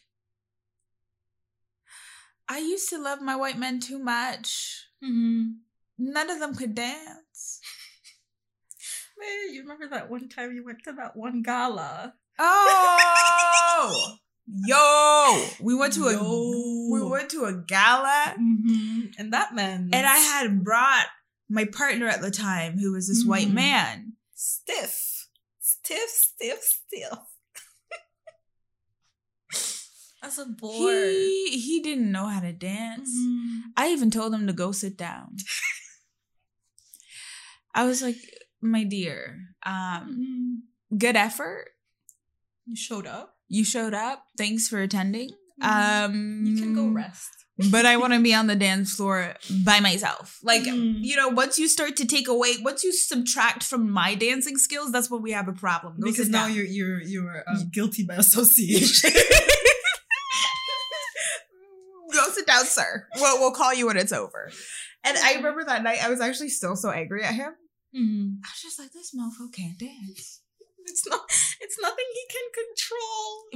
[2.48, 4.86] I used to love my white men too much.
[5.04, 5.60] Mhm.
[5.98, 7.62] None of them could dance.
[9.20, 12.14] Man, you remember that one time you went to that one gala?
[12.40, 14.16] Oh,
[14.48, 19.14] yo, we went to a we went to a gala, Mhm.
[19.18, 21.08] And that man, and I had brought
[21.50, 23.54] my partner at the time, who was this white Mhm.
[23.54, 24.14] man.
[24.36, 25.28] stiff,
[25.60, 27.20] stiff, stiff, stiff.
[30.24, 30.78] As a boy.
[30.78, 33.10] He he didn't know how to dance.
[33.14, 33.62] Mhm.
[33.76, 35.36] I even told him to go sit down.
[37.76, 38.18] I was like,
[38.62, 40.98] my dear, um, Mhm.
[41.00, 41.70] good effort.
[42.66, 43.36] You showed up.
[43.48, 44.26] You showed up.
[44.38, 45.32] Thanks for attending.
[45.62, 45.66] Mhm.
[46.06, 47.30] Um, You can go rest.
[47.72, 50.40] But I want to be on the dance floor by myself.
[50.42, 51.00] Like, Mhm.
[51.04, 54.94] you know, once you start to take away, once you subtract from my dancing skills,
[54.94, 56.00] that's when we have a problem.
[56.00, 56.56] Go because now down.
[56.56, 59.12] you're you're you're um, guilty by association.
[62.14, 63.08] go sit down, sir.
[63.18, 64.52] We'll, we'll call you when it's over.
[65.04, 67.54] And I remember that night, I was actually still so angry at him.
[67.96, 68.36] Mm-hmm.
[68.44, 70.42] I was just like, this mofo can't dance.
[70.86, 71.22] It's not.
[71.62, 72.66] It's nothing he can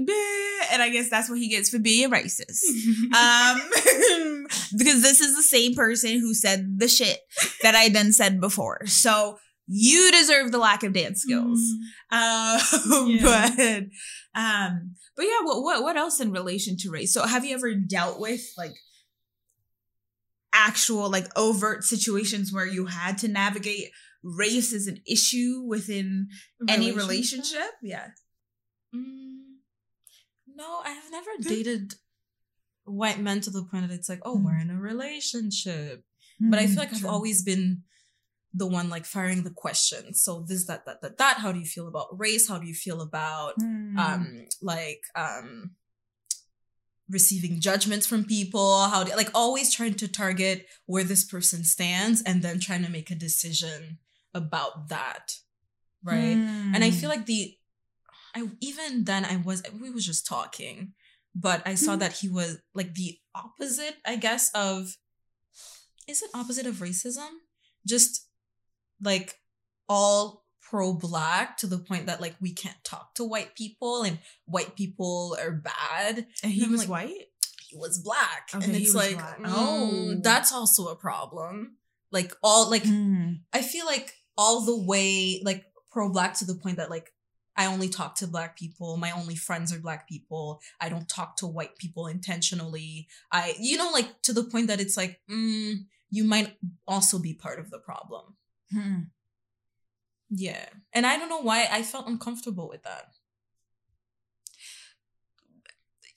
[0.05, 0.69] control.
[0.71, 2.61] And I guess that's what he gets for being racist.
[3.15, 3.61] Um,
[4.77, 7.19] because this is the same person who said the shit
[7.63, 8.85] that I done said before.
[8.85, 11.59] So you deserve the lack of dance skills.
[12.11, 12.59] Um,
[13.09, 13.49] Yeah.
[13.55, 13.83] but
[14.39, 17.13] um, but yeah, what what what else in relation to race?
[17.13, 18.73] So have you ever dealt with like
[20.53, 23.89] actual like overt situations where you had to navigate
[24.23, 26.29] race is an issue within
[26.69, 27.71] any relationship?
[27.81, 28.07] Yeah.
[28.95, 29.57] Mm,
[30.55, 31.95] no, I have never dated
[32.85, 34.43] white men to the point that it's like, oh, Mm.
[34.45, 36.03] we're in a relationship.
[36.39, 37.83] But I feel like I've always been
[38.53, 40.21] the one like firing the questions.
[40.21, 41.37] So this, that, that, that, that.
[41.37, 42.47] How do you feel about race?
[42.49, 43.97] How do you feel about Mm.
[43.97, 45.71] um like um
[47.09, 48.81] receiving judgments from people?
[48.85, 52.91] How do like always trying to target where this person stands and then trying to
[52.91, 53.99] make a decision
[54.33, 55.37] about that.
[56.03, 56.35] Right.
[56.73, 57.15] And I feel Mm.
[57.15, 57.57] like the
[58.35, 60.93] I even then I was we was just talking,
[61.35, 61.99] but I saw Mhm.
[61.99, 64.97] that he was like the opposite, I guess, of
[66.07, 67.29] is it opposite of racism?
[67.87, 68.27] Just
[69.01, 69.39] like
[69.87, 74.19] all pro black to the point that like we can't talk to white people and
[74.45, 76.25] white people are bad.
[76.41, 77.27] and he I'm was like, white.
[77.69, 78.49] He was black.
[78.53, 79.39] Okay, and it's like black.
[79.45, 80.15] oh Oh.
[80.21, 81.77] that's also a problem.
[82.11, 83.41] Like all like Mm.
[83.53, 87.13] I feel like all the way like pro black to the point that like
[87.55, 88.97] I only talk to black people.
[88.97, 90.59] My only friends are black people.
[90.81, 93.07] I don't talk to white people intentionally.
[93.31, 95.75] I you know like to the point that it's like mm,
[96.09, 96.55] you might
[96.87, 98.35] also be part of the problem.
[98.75, 99.07] Mm.
[100.29, 100.65] Yeah.
[100.93, 103.09] And I don't know why I felt uncomfortable with that.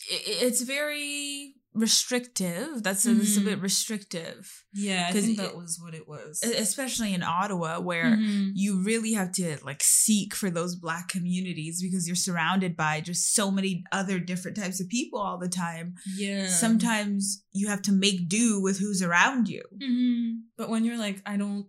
[0.09, 2.83] It's very restrictive.
[2.83, 6.43] That's a, that's a bit restrictive, Yeah, I 'Cause think that was what it was.
[6.43, 8.53] especially in Ottawa, where Mhm.
[8.55, 13.35] you really have to like seek for those black communities because you're surrounded by just
[13.35, 15.95] so many other different types of people all the time.
[16.17, 16.49] Yeah.
[16.49, 19.63] Sometimes you have to make do with who's around you.
[19.81, 20.43] Mhm.
[20.57, 21.67] But when you're like, I don't,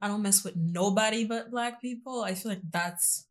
[0.00, 2.22] I don't mess with nobody but black people.
[2.22, 3.26] I feel like that's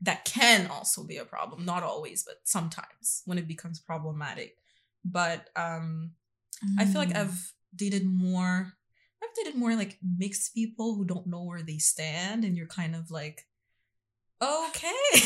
[0.00, 1.64] that can also be a problem.
[1.64, 4.56] Not always, but sometimes when it becomes problematic.
[5.04, 6.12] But um,
[6.78, 7.20] I feel like Mm.
[7.20, 8.72] I've dated more.
[9.22, 12.94] I've dated more like mixed people who don't know where they stand, and you're kind
[12.94, 13.46] of like,
[14.40, 14.86] okay.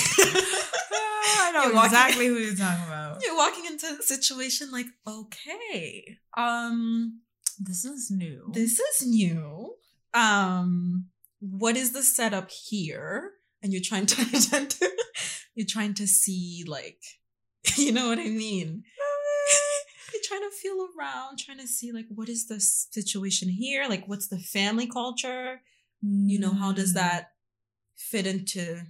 [1.34, 3.22] I know You're walking- exactly who you're talking about.
[3.22, 7.20] You're walking into a situation like, okay, um,
[7.58, 8.50] This is new.
[8.52, 9.74] this is new.
[10.14, 11.06] Um,
[11.40, 13.32] what is the setup here?
[13.62, 14.90] And you're trying to
[15.54, 17.00] you're trying to see like,
[17.76, 18.82] you know what I mean?
[20.32, 23.86] Trying to feel around, trying to see like what is the situation here?
[23.88, 25.60] Like what's the family culture?
[26.02, 26.94] You know, how does Mm.
[26.94, 27.32] that
[27.94, 28.82] fit into,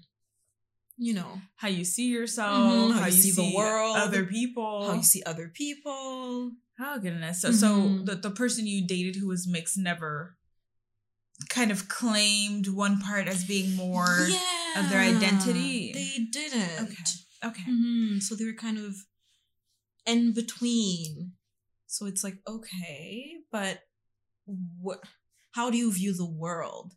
[0.97, 4.95] you know, how you see yourself, Mhm, how, you see, the world, other people, how
[4.95, 6.53] you see other people?
[6.81, 7.43] Oh goodness!
[7.43, 8.07] So, so Mhm.
[8.07, 10.39] the the person you dated who was mixed never
[11.51, 14.29] kind of claimed one part as being more.
[14.75, 15.93] of their identity.
[15.93, 16.79] They didn't.
[16.85, 17.05] Okay.
[17.45, 17.63] Okay.
[17.65, 19.05] hmm So they were kind of
[20.07, 21.33] in between.
[21.87, 23.81] So it's like, okay, but
[24.81, 25.01] what?
[25.53, 26.95] How do you view the world?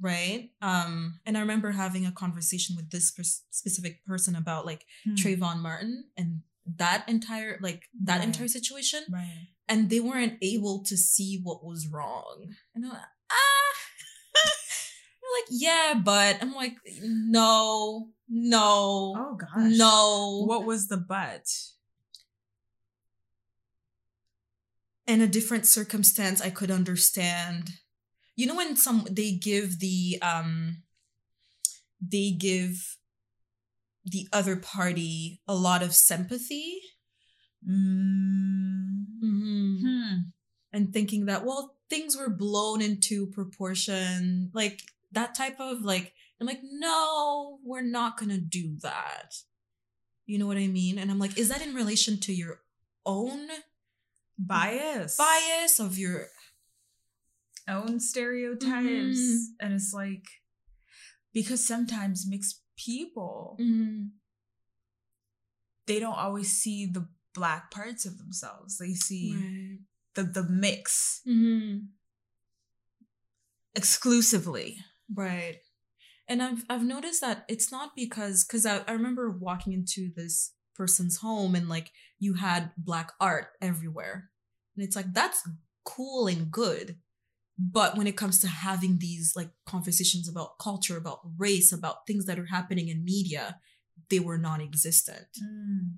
[0.00, 0.50] Right.
[0.60, 5.14] Um, and I remember having a conversation with this pers- specific person about like Hmm.
[5.14, 6.42] Trayvon Martin and
[6.76, 8.26] that entire like that Right.
[8.26, 9.48] entire situation, Right.
[9.68, 12.54] and they weren't able to see what was wrong.
[12.74, 13.74] And I'm like, ah.
[14.34, 19.76] They're like, yeah, but I'm like, no, no, Oh gosh.
[19.78, 20.44] no.
[20.46, 21.46] What was the but?
[25.06, 27.70] In a different circumstance i could understand
[28.34, 30.82] you know when some they give the um
[32.00, 32.96] they give
[34.04, 36.80] the other party a lot of sympathy
[37.68, 39.06] Mm.
[39.24, 39.76] mm-hmm.
[39.84, 40.14] Hmm.
[40.72, 46.46] and thinking that well things were blown into proportion like that type of like i'm
[46.46, 49.34] like no we're not gonna do that
[50.26, 52.60] you know what i mean and i'm like is that in relation to your
[53.04, 53.48] own
[54.38, 55.16] Bias.
[55.16, 56.26] bias of your
[57.68, 59.38] Own stereotypes, Mhm.
[59.60, 60.24] and it's like
[61.32, 64.08] because sometimes mixed people Mm-hmm.
[65.86, 68.78] they don't always see the black parts of themselves.
[68.78, 69.78] They see right.
[70.14, 71.86] the the mix mm-hmm.
[73.74, 74.78] exclusively.
[75.12, 75.58] Right.
[76.28, 80.52] And I've I've noticed that it's not because because I, I remember walking into this
[80.76, 84.30] person's home and like you had black art everywhere.
[84.76, 85.40] And it's like that's
[85.84, 86.96] cool and good.
[87.58, 92.26] but when it comes to having these like conversations about culture about race about things
[92.26, 93.58] that are happening in media
[94.10, 95.92] they were non-existent Mm.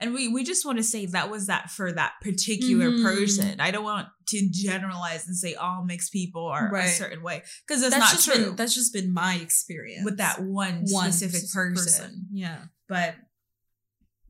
[0.00, 3.02] And we we just want to say that was that for that particular Mhm.
[3.02, 3.60] person.
[3.60, 7.82] I don't want to generalize and say all mixed people are a certain way because
[7.82, 11.12] that's, that's not just true been that's just been my experience with that one, one
[11.12, 12.26] specific s- person.
[12.32, 13.14] yeah But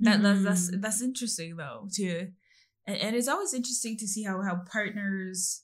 [0.02, 0.80] that, that that's Mhm.
[0.82, 2.32] that's interesting though too,
[2.86, 5.62] and, and it's always interesting to see how how partners.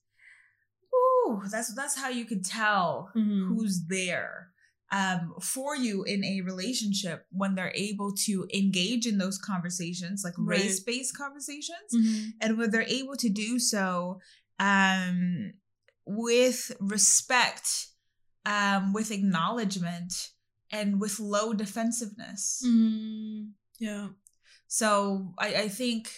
[0.95, 3.49] Ooh, that's that's how you can tell Mhm.
[3.49, 4.53] who's there
[4.91, 10.33] um, for you in a relationship when they're able to engage in those conversations, like
[10.39, 10.61] Right.
[10.61, 12.33] race based conversations, Mhm.
[12.41, 14.21] and when they're able to do so
[14.59, 15.53] um,
[16.07, 17.89] with respect,
[18.47, 20.13] um, with acknowledgement,
[20.73, 22.63] and with low defensiveness.
[22.65, 23.53] Mhm.
[23.79, 24.09] yeah
[24.69, 26.11] So I, I think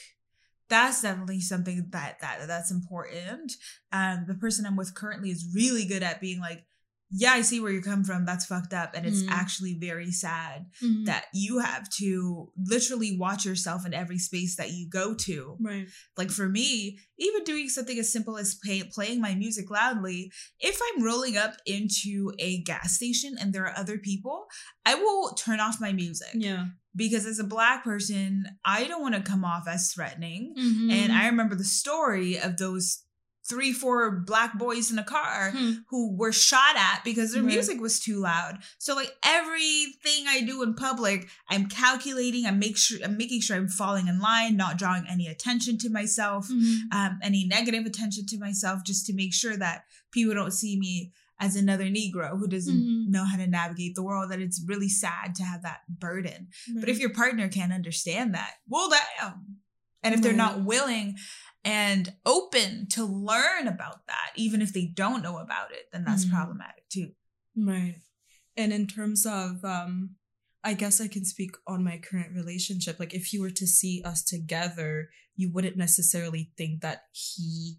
[0.68, 3.56] that's definitely something that that that's important.
[3.92, 6.64] Um, the person I'm with currently is really good at being like,
[7.11, 8.25] yeah, I see where you come from.
[8.25, 9.31] That's fucked up, and it's Mhm.
[9.31, 11.07] actually very sad Mhm.
[11.07, 15.57] that you have to literally watch yourself in every space that you go to.
[15.61, 20.31] right Like for me, even doing something as simple as play, playing my music loudly,
[20.61, 24.46] if I'm rolling up into a gas station and there are other people,
[24.87, 29.14] I will turn off my music yeah because as a black person, I don't want
[29.14, 30.55] to come off as threatening.
[30.59, 30.90] Mm-hmm.
[30.90, 33.03] And I remember the story of those
[33.50, 35.72] three, four black boys in a car Hmm.
[35.88, 37.52] who were shot at because their Right.
[37.54, 38.62] music was too loud.
[38.78, 43.56] So like everything I do in public, I'm calculating, I'm make sure I'm making sure
[43.56, 46.92] I'm falling in line, not drawing any attention to myself, Mhm.
[46.92, 51.12] um, any negative attention to myself, just to make sure that people don't see me
[51.38, 53.08] as another Negro who doesn't Mhm.
[53.08, 54.30] know how to navigate the world.
[54.30, 56.48] That it's really sad to have that burden.
[56.78, 59.56] But if your partner can't understand that, well, damn.
[60.02, 61.18] And if they're not willing
[61.64, 66.25] and open to learn about that, even if they don't know about it, then that's
[66.25, 66.31] Mhm.
[66.33, 67.12] problematic too.
[67.57, 68.01] Right.
[68.57, 70.16] And in terms of um
[70.62, 73.01] I guess I can speak on my current relationship.
[73.01, 77.79] Like if you were to see us together, you wouldn't necessarily think that he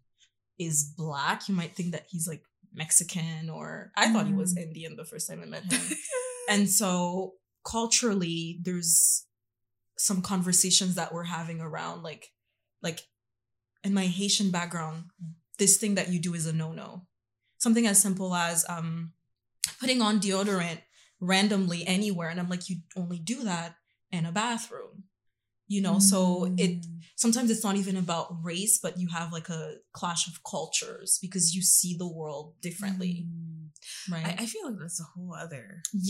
[0.57, 1.47] is black.
[1.47, 4.63] You might think that he's like Mexican or I thought he was Mm.
[4.63, 5.97] Indian the first time I met him.
[6.49, 9.25] and so culturally there's
[9.97, 12.31] some conversations that we're having around like
[12.81, 13.01] like
[13.83, 15.05] in my Haitian background,
[15.57, 17.07] this thing that you do is a no-no.
[17.57, 19.13] Something as simple as um
[19.79, 20.79] putting on deodorant
[21.19, 23.75] randomly anywhere and I'm like you only do that
[24.11, 25.00] in a bathroom.
[25.73, 26.19] You know, so
[26.65, 26.99] it Mm.
[27.23, 29.61] sometimes it's not even about race, but you have like a
[29.99, 33.69] clash of cultures because you see the world differently, Mm.
[34.13, 34.25] right?
[34.29, 35.65] I, I feel like that's a whole other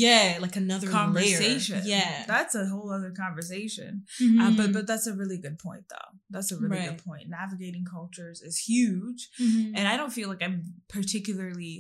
[0.06, 0.98] yeah, like another layer.
[1.02, 1.80] conversation.
[1.96, 3.92] Yeah, That's a whole other conversation.
[4.20, 4.58] Uh, Mhm.
[4.58, 6.10] but but that's a really good point though.
[6.34, 6.90] That's a really Right.
[6.90, 7.26] good point.
[7.42, 9.22] Navigating cultures is huge.
[9.46, 9.74] Mhm.
[9.78, 10.58] and I don't feel like I'm
[10.98, 11.74] particularly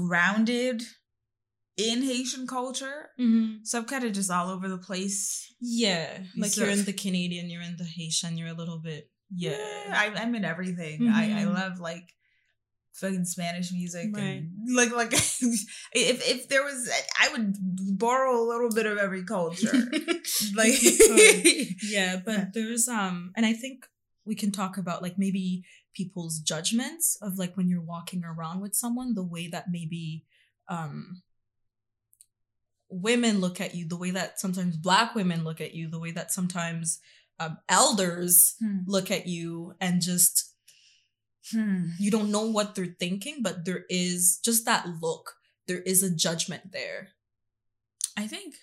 [0.00, 0.78] grounded
[1.76, 3.10] in Haitian culture.
[3.18, 3.66] Mhm.
[3.66, 5.46] So I'm kind of just all over the place.
[5.60, 9.56] yeah, like you're in the Canadian, you're in the Haitian, you're a little bit yeah.
[9.94, 11.08] I, I'm in everything.
[11.08, 11.54] I, I Mhm.
[11.54, 12.12] love like
[12.92, 14.22] fucking Spanish music Right.
[14.44, 15.12] and like like
[15.94, 17.54] if if there was I would
[17.98, 19.72] borrow a little bit of every culture.
[20.54, 20.74] like
[21.82, 22.44] yeah, but Yeah.
[22.52, 23.86] there's um and I think
[24.24, 28.74] we can talk about like maybe people's judgments of like when you're walking around with
[28.74, 30.24] someone, the way that maybe
[30.68, 31.22] um
[32.92, 36.10] women look at you, the way that sometimes black women look at you, the way
[36.12, 37.00] that sometimes
[37.40, 38.80] um, elders Hmm.
[38.86, 40.50] look at you and just
[41.50, 41.86] Hmm.
[41.98, 45.34] you don't know what they're thinking, but there is just that look.
[45.66, 47.08] There is a judgment there.
[48.16, 48.54] I think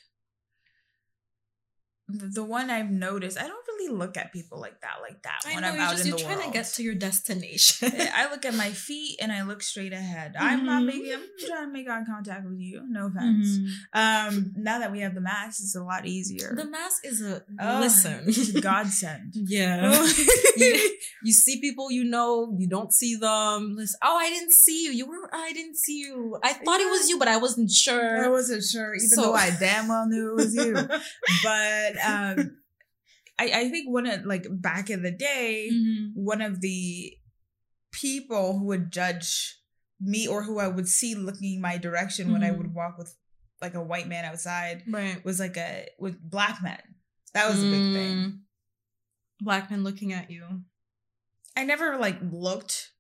[2.10, 5.64] the, one I've noticed, I don't really look at people like that, like that when
[5.64, 7.92] I'm out in the world, you're trying to get to your destination.
[8.14, 10.36] I look at my feet and I look straight ahead.
[10.40, 11.14] I'm not making.
[11.14, 12.82] I'm trying to make eye contact with you.
[12.88, 13.58] No offense.
[13.60, 13.70] Mhm.
[13.94, 16.54] Um, now that we have the mask, it's a lot easier.
[16.56, 18.26] The mask is a Oh, listen.
[18.62, 19.34] godsend.
[19.36, 19.92] yeah.
[20.58, 23.76] you, you see people you know, you don't see them.
[23.78, 24.92] Listen, oh, I didn't see you.
[24.92, 26.38] You were I didn't see you.
[26.44, 28.24] I thought it was you, but I wasn't sure.
[28.24, 30.74] I wasn't sure, even So- though I damn well knew it was you.
[30.74, 32.58] but um,
[33.40, 36.12] I, I think one of like back in the day, Mhm.
[36.16, 37.14] one of the
[37.92, 39.58] people who would judge
[40.00, 42.58] me or who I would see looking my direction when I Mhm.
[42.58, 43.16] would walk with
[43.62, 45.24] like a white man outside Right.
[45.26, 46.82] was like a with black men.
[47.34, 48.16] That was a big thing.
[48.18, 48.40] Mm.
[49.42, 50.64] Black men looking at you.
[51.56, 52.92] I never like looked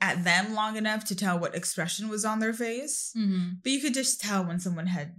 [0.00, 3.54] at them long enough to tell what expression was on their face, Mm-hmm.
[3.62, 5.14] but you could just tell when someone had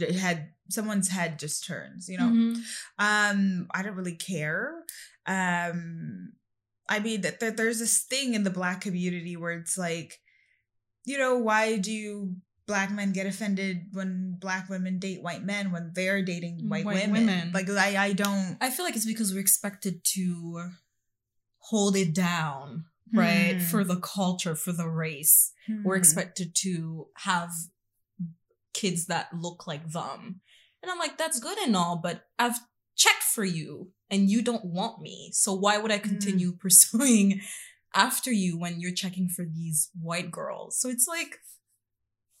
[0.00, 2.30] had someone's head just turns, you know.
[2.30, 2.56] Mhm.
[2.98, 4.82] Um, I don't really care.
[5.26, 6.32] Um,
[6.88, 10.18] I mean that there, there's this thing in the black community where it's like
[11.04, 12.36] you know, why do
[12.68, 16.94] black men get offended when black women date white men when they're dating white, White
[17.08, 17.26] women?
[17.26, 17.52] women.
[17.52, 18.56] Like I, I don't.
[18.60, 20.70] I feel like it's because we're expected to
[21.58, 23.54] hold it down, right?
[23.56, 23.64] Hmm.
[23.64, 25.52] For the culture, for the race.
[25.82, 26.00] We're Hmm.
[26.00, 27.50] expected to have
[28.74, 30.40] kids that look like them.
[30.82, 32.58] And I'm like, that's good and all, but I've
[32.96, 35.30] checked for you and you don't want me.
[35.32, 37.40] So why would I continue pursuing
[37.94, 40.78] after you when you're checking for these white girls?
[40.80, 41.38] So it's like,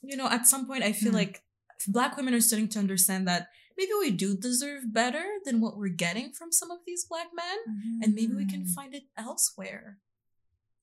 [0.02, 1.16] you know, at some point I feel Hmm.
[1.18, 1.42] like
[1.88, 5.88] black women are starting to understand that maybe we do deserve better than what we're
[5.88, 8.00] getting from some of these black men.
[8.02, 8.72] And maybe we can Hmm.
[8.72, 9.98] find it elsewhere.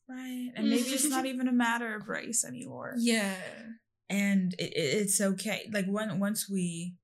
[0.07, 2.95] right, and maybe it's not even a matter of race anymore.
[2.97, 3.35] Yeah.
[4.09, 5.69] And it, it- it's okay.
[5.71, 6.95] Like when once we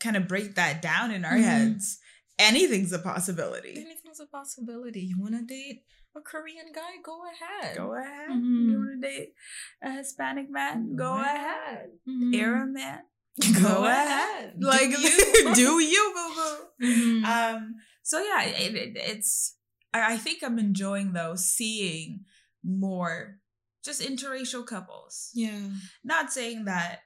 [0.00, 1.44] kind of break that down in our Mhm.
[1.44, 1.98] heads,
[2.38, 3.74] anything's a possibility.
[3.76, 5.00] Anything's a possibility.
[5.00, 5.84] You want to date
[6.16, 6.96] a Korean guy?
[7.02, 7.76] Go ahead.
[7.76, 8.30] Go ahead.
[8.30, 8.70] Mhm.
[8.70, 9.34] You want to date
[9.82, 10.94] a Hispanic man?
[10.96, 11.90] Go, ahead.
[12.08, 12.34] Mhm.
[12.38, 13.00] Arab man?
[13.62, 14.58] Go ahead.
[14.60, 15.54] Do Like you.
[15.54, 16.86] do you, boo boo?
[16.86, 17.24] Mhm.
[17.24, 17.74] Um.
[18.02, 19.56] So yeah, it, it, it's.
[19.94, 22.24] I, I think I'm enjoying though seeing
[22.64, 23.38] more
[23.84, 25.30] just interracial couples.
[25.34, 25.68] yeah.
[26.04, 27.00] Not saying that,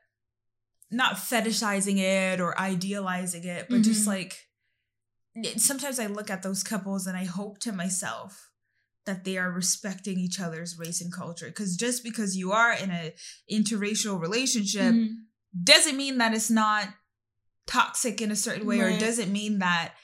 [0.91, 4.09] not fetishizing it or idealizing it, but just Mhm.
[4.09, 4.49] like
[5.57, 8.51] sometimes I look at those couples and I hope to myself
[9.05, 11.47] that they are respecting each other's race and culture.
[11.47, 13.12] Because just because you are in an
[13.51, 15.24] interracial relationship Mhm.
[15.62, 16.89] doesn't mean that it's not
[17.66, 19.95] toxic in a certain way or doesn't mean that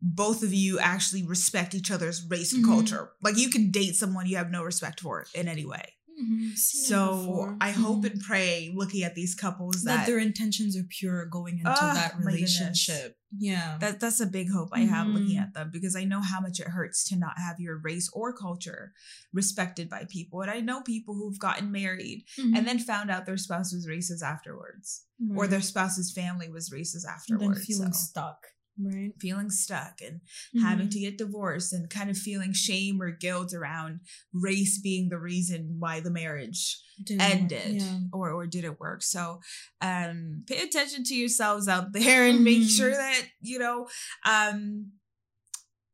[0.00, 2.68] both of you actually respect each other's race and Mhm.
[2.68, 3.12] culture.
[3.22, 5.95] Like you can date someone you have no respect for in any way.
[6.20, 6.56] Mhm.
[6.56, 7.56] So.
[7.60, 8.12] I hope Mhm.
[8.12, 11.92] and pray looking at these couples that, that, their intentions are pure going into Ah,
[11.94, 13.18] that relationship.
[13.38, 13.76] Yeah.
[13.80, 15.42] that that's a big hope I have looking Mhm.
[15.42, 18.32] at them because I know how much it hurts to not have your race or
[18.32, 18.94] culture
[19.32, 20.40] respected by people.
[20.42, 24.22] And I know people who've gotten married and then found out their spouse was racist
[24.22, 25.02] afterwards.
[25.34, 27.58] or their spouse's family was racist And afterwards.
[27.58, 27.98] then feeling so.
[28.06, 28.46] stuck.
[28.78, 29.12] Right.
[29.18, 30.20] feeling stuck and
[30.62, 30.90] having Mhm.
[30.92, 34.00] to get divorced and kind of feeling shame or guilt around
[34.34, 38.00] race being the reason why the marriage Didn't ended Yeah.
[38.12, 39.02] or or didn't work.
[39.02, 39.40] So
[39.80, 42.76] um pay attention to yourselves out there and make Mhm.
[42.76, 43.88] sure that, you know,
[44.26, 44.92] um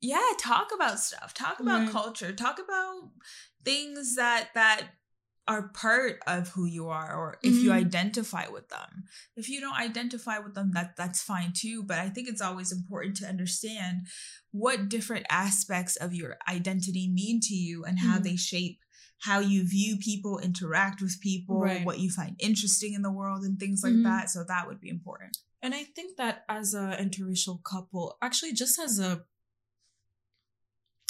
[0.01, 1.33] yeah, talk about stuff.
[1.33, 1.89] Talk about Right.
[1.91, 2.33] culture.
[2.33, 3.11] Talk about
[3.65, 4.89] things that that
[5.53, 7.83] are part of who you are or if you Mhm.
[7.85, 8.91] identify with them
[9.41, 12.71] if you don't identify with them that that's fine too but i think it's always
[12.81, 13.97] important to understand
[14.63, 18.25] what different aspects of your identity mean to you and how Mhm.
[18.27, 18.79] they shape
[19.29, 21.85] how you view people interact with people Right.
[21.89, 24.05] what you find interesting in the world and things like Mhm.
[24.11, 25.35] that so that would be important
[25.65, 29.13] And I think that as a interracial couple, actually just as a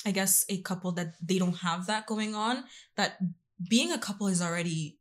[0.05, 2.65] I guess a couple that they don't have that going on,
[2.97, 3.11] that
[3.69, 4.99] being a couple is already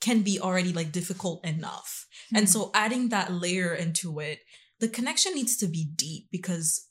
[0.00, 2.06] can be already like difficult enough.
[2.30, 2.36] Hmm.
[2.36, 4.40] And so adding that layer into it,
[4.78, 6.86] the connection needs to be deep because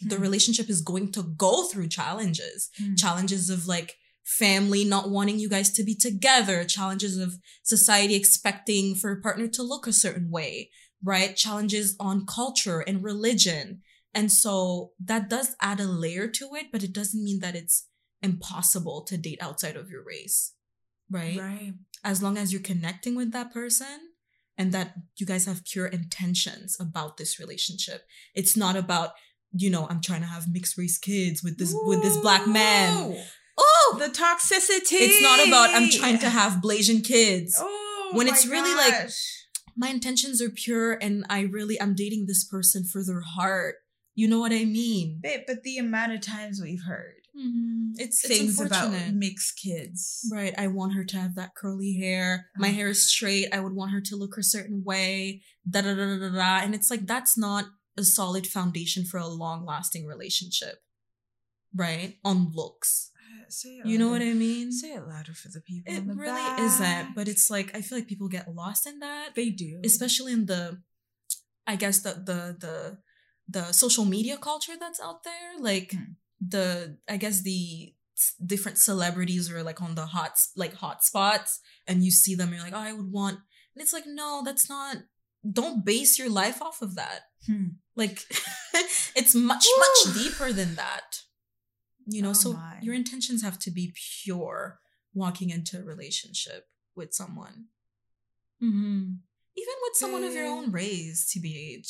[0.00, 0.22] the Hmm.
[0.22, 2.70] relationship is going to go through challenges.
[2.76, 2.94] Hmm.
[2.94, 8.94] Challenges of like family not wanting you guys to be together, challenges of society expecting
[8.94, 10.70] for a partner to look a certain way,
[11.02, 11.34] right?
[11.34, 13.82] Challenges on culture and religion.
[14.14, 17.87] And so that does add a layer to it, but it doesn't mean that it's
[18.22, 20.52] impossible to date outside of your race,
[21.10, 21.38] right?
[21.38, 21.72] right
[22.04, 24.12] As long as you're connecting with that person
[24.56, 28.02] and that you guys have pure intentions about this relationship.
[28.34, 29.12] It's not about,
[29.52, 33.16] you know, I'm trying to have mixed race kids with this with this black man.
[33.60, 37.56] Oh, the toxicity it's not about I'm trying to have Blasian kids.
[37.58, 39.10] oh when it's really like-
[39.76, 43.76] My intentions are pure and I really I'm dating this person for their heart.
[44.14, 45.20] You know what I mean?
[45.22, 47.17] Babe, but the amount of times we've heard
[47.96, 49.14] It's, it's things about unfortunate.
[49.14, 50.28] mixed kids.
[50.32, 50.54] Right.
[50.58, 52.46] I want her to have that curly hair.
[52.56, 52.72] My Oh.
[52.72, 53.48] hair is straight.
[53.52, 55.42] I would want her to look a certain way.
[55.68, 56.64] Da da da da da.
[56.64, 57.66] And it's like that's not
[57.96, 60.76] a solid foundation for a long lasting relationship.
[61.74, 62.16] Right?
[62.24, 63.10] On looks.
[63.40, 64.22] Uh, You know what.
[64.22, 64.72] I mean?
[64.72, 65.92] Say it louder for the people.
[65.92, 66.60] It in the really back.
[66.60, 67.14] isn't.
[67.14, 69.34] But it's like I feel like people get lost in that.
[69.34, 70.82] they do, Especially in the
[71.66, 72.98] I guess the the the
[73.48, 75.58] the social media culture that's out there.
[75.58, 76.12] Like Hmm.
[76.40, 77.94] The I guess the
[78.44, 82.62] different celebrities are like on the hot like hot spots and you see them you're
[82.62, 83.34] like oh i would want
[83.74, 84.96] and it's like no that's not
[85.48, 87.66] don't base your life off of that Hmm.
[87.94, 88.24] like
[89.14, 89.84] it's much Woo.
[90.10, 91.20] much deeper than that
[92.06, 92.78] you know Oh so my.
[92.82, 94.80] your intentions have to be pure
[95.14, 96.66] walking into a relationship
[96.96, 97.66] with someone
[98.60, 99.02] mm-hmm.
[99.56, 101.86] even with someone of your own race tbh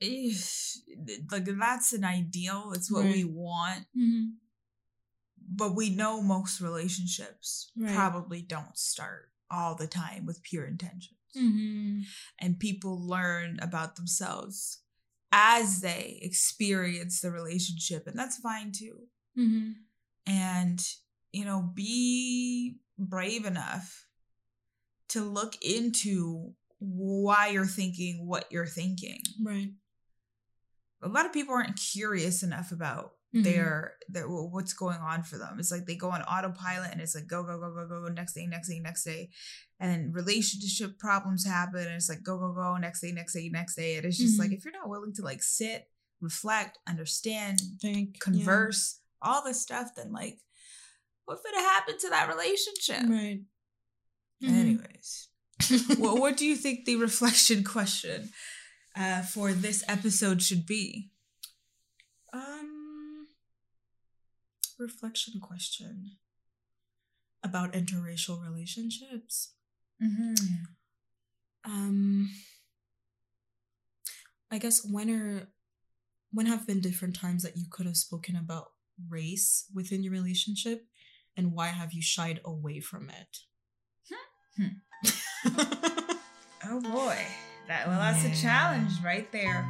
[0.00, 2.72] like that's an ideal.
[2.74, 4.26] It's what we want, mm-hmm.
[5.48, 7.94] but we know most relationships Right.
[7.94, 11.12] probably don't start all the time with pure intentions.
[11.36, 12.00] Mm-hmm.
[12.40, 14.80] And people learn about themselves
[15.32, 18.06] as they experience the relationship.
[18.06, 19.00] And that's fine too.
[19.38, 19.70] Mm-hmm.
[20.26, 20.82] And,
[21.32, 24.06] you know, be brave enough
[25.08, 29.20] to look into why you're thinking what you're thinking.
[29.42, 29.70] Right.
[31.02, 33.44] A lot of people aren't curious enough about Mhm.
[33.44, 35.58] their their what's going on for them.
[35.58, 38.32] It's like they go on autopilot and it's like go go go go go next
[38.34, 39.30] day next day next day,
[39.78, 43.74] and relationship problems happen and it's like go go go next day next day next
[43.76, 43.96] day.
[43.96, 44.58] And it's just like Mhm.
[44.58, 45.90] if you're not willing to like sit,
[46.20, 48.14] reflect, understand, Think.
[48.14, 48.20] yeah.
[48.20, 50.38] converse, all this stuff, then like
[51.26, 53.02] what's gonna happen to that relationship?
[53.08, 53.42] Right.
[54.42, 54.48] Mhm.
[54.48, 55.28] Anyways,
[55.98, 58.32] what what do you think the reflection question
[58.98, 61.10] uh, for this episode should be?
[62.32, 63.28] Um,
[64.78, 66.12] reflection question
[67.42, 69.52] about interracial relationships.
[70.02, 70.64] Mm-hmm.
[71.64, 72.30] Um,
[74.50, 75.48] I guess when are
[76.32, 78.66] when have been different times that you could have spoken about
[79.08, 80.86] race within your relationship,
[81.36, 83.38] and why have you shied away from it?
[86.68, 87.16] Oh boy.
[87.68, 88.30] That well that's Yeah.
[88.30, 89.66] a challenge right there.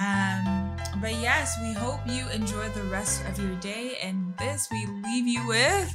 [0.00, 4.86] Um but yes, we hope you enjoy the rest of your day and this we
[5.04, 5.94] leave you with.